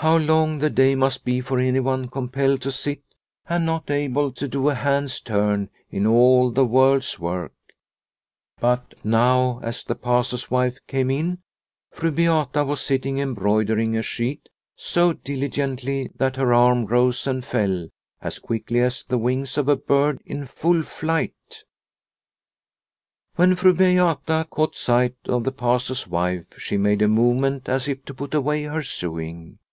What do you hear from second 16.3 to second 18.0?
her arm rose and fell